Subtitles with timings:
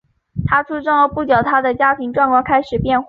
[0.47, 2.99] 他出生后不久他的家庭状况开始变坏。